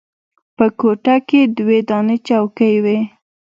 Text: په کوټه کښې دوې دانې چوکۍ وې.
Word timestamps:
په 0.55 0.65
کوټه 0.79 1.15
کښې 1.27 1.41
دوې 1.57 1.79
دانې 1.89 2.17
چوکۍ 2.27 2.75
وې. 2.83 2.99